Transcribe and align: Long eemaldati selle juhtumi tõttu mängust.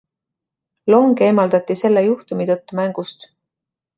Long 0.93 1.11
eemaldati 1.25 1.77
selle 1.83 2.03
juhtumi 2.07 2.47
tõttu 2.53 2.79
mängust. 2.83 3.29